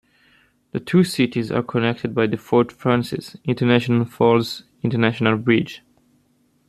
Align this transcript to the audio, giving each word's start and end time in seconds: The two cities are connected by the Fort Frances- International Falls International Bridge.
The 0.71 0.79
two 0.79 1.03
cities 1.03 1.51
are 1.51 1.61
connected 1.61 2.15
by 2.15 2.25
the 2.25 2.35
Fort 2.35 2.71
Frances- 2.71 3.37
International 3.45 4.03
Falls 4.03 4.63
International 4.81 5.37
Bridge. 5.37 5.83